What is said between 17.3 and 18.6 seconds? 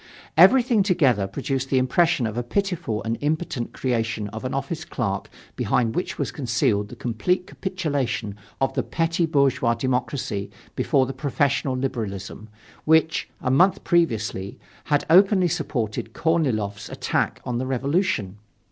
on the Revolution.